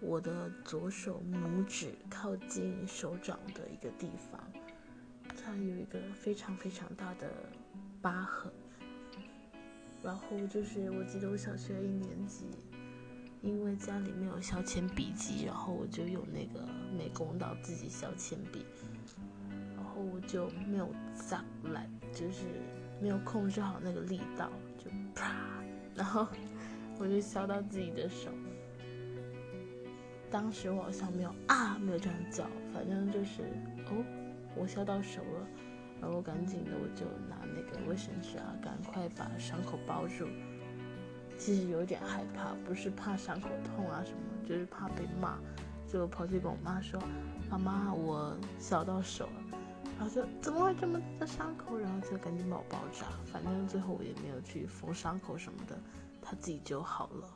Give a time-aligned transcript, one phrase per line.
[0.00, 4.40] 我的左手拇指靠近手掌的一个地方，
[5.36, 7.30] 它有一个非常非常大的
[8.02, 8.52] 疤痕。
[10.02, 12.46] 然后就是我记得我小学一年级，
[13.42, 16.64] 因为家里没有削铅笔机，然后我就用那个
[16.96, 18.64] 美工刀自己削铅笔，
[19.74, 20.88] 然后我就没有
[21.28, 22.44] 扎来，就是
[23.00, 25.34] 没有控制好那个力道，就啪，
[25.94, 26.28] 然后
[26.98, 28.30] 我就削到自己的手。
[30.30, 33.42] 当时我好像没有啊，没有这样叫，反正就是
[33.86, 34.04] 哦，
[34.56, 35.46] 我削到手了，
[36.00, 40.26] 然后赶紧的我就拿那个卫生纸啊，赶快把伤口包住。
[41.38, 45.38] 其实有点害怕，不是怕伤口痛啊什么，就是怕被骂，
[45.86, 47.00] 就跑去跟我妈说
[47.50, 49.58] ：“妈妈，我削到手了。”
[49.98, 53.06] 然后说：“怎么会这么大的伤口？”然后就赶紧把我包扎。
[53.26, 55.78] 反正最后我也没有去缝伤口什么的，
[56.22, 57.28] 它自己就好了。